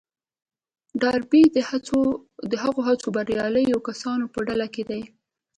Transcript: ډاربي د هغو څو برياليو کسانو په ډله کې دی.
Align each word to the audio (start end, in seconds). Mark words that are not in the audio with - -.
ډاربي 1.01 1.43
د 2.51 2.53
هغو 2.63 2.81
څو 3.01 3.07
برياليو 3.15 3.85
کسانو 3.87 4.25
په 4.33 4.39
ډله 4.47 4.67
کې 4.73 4.83
دی. 4.89 5.01